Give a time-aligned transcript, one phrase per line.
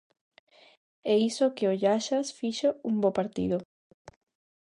[1.11, 3.57] E iso que o Xallas fixo un bo partido.